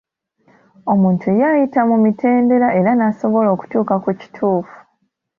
Omuntu 0.91 1.27
ye 1.39 1.45
ayita 1.51 1.81
mu 1.89 1.97
mitendera 2.03 2.67
era 2.79 2.91
n'asobola 2.95 3.49
okutuuka 3.55 3.95
ku 4.03 4.09
kituufu. 4.19 4.77